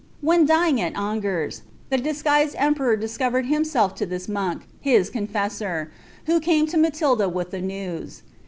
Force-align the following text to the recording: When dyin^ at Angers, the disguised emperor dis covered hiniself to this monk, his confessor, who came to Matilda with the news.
When 0.21 0.47
dyin^ 0.47 0.79
at 0.79 0.97
Angers, 0.97 1.61
the 1.91 1.97
disguised 1.99 2.55
emperor 2.57 2.95
dis 2.95 3.15
covered 3.19 3.45
hiniself 3.45 3.93
to 3.97 4.07
this 4.07 4.27
monk, 4.27 4.63
his 4.79 5.11
confessor, 5.11 5.91
who 6.25 6.39
came 6.39 6.65
to 6.73 6.77
Matilda 6.79 7.29
with 7.29 7.51
the 7.51 7.61
news. 7.61 8.23